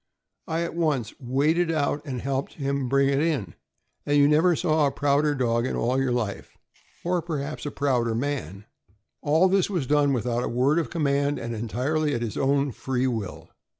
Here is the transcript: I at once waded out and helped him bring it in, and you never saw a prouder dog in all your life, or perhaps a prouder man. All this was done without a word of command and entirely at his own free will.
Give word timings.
I 0.47 0.61
at 0.63 0.73
once 0.73 1.13
waded 1.19 1.69
out 1.69 2.01
and 2.05 2.21
helped 2.21 2.53
him 2.53 2.89
bring 2.89 3.07
it 3.09 3.19
in, 3.19 3.53
and 4.03 4.17
you 4.17 4.27
never 4.27 4.55
saw 4.55 4.87
a 4.87 4.91
prouder 4.91 5.35
dog 5.35 5.67
in 5.67 5.75
all 5.75 6.01
your 6.01 6.11
life, 6.11 6.57
or 7.03 7.21
perhaps 7.21 7.67
a 7.67 7.71
prouder 7.71 8.15
man. 8.15 8.65
All 9.21 9.47
this 9.47 9.69
was 9.69 9.85
done 9.85 10.11
without 10.11 10.41
a 10.43 10.49
word 10.49 10.79
of 10.79 10.89
command 10.89 11.37
and 11.37 11.53
entirely 11.53 12.15
at 12.15 12.23
his 12.23 12.35
own 12.35 12.71
free 12.71 13.05
will. 13.05 13.51